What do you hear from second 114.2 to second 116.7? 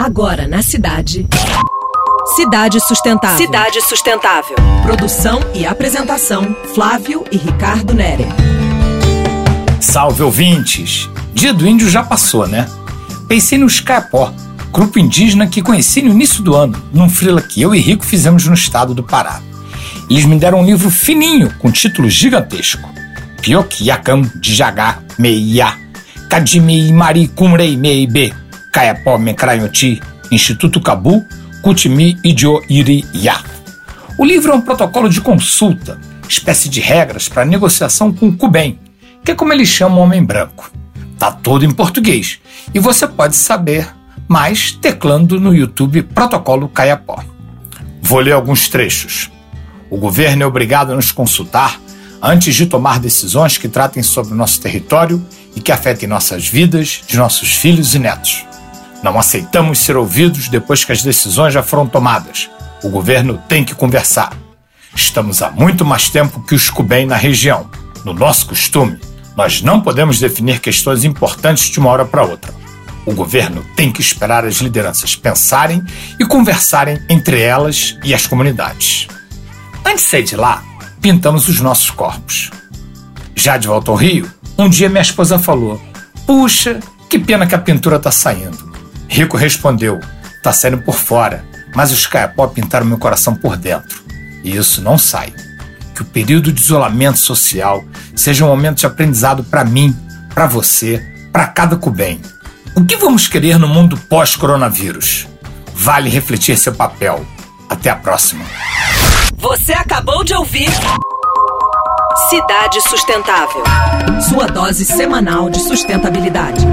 Sua dose semanal de sustentabilidade.